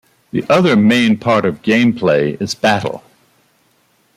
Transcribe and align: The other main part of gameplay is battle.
The 0.31 0.43
other 0.51 0.75
main 0.75 1.19
part 1.19 1.45
of 1.45 1.61
gameplay 1.61 2.35
is 2.41 2.55
battle. 2.55 3.03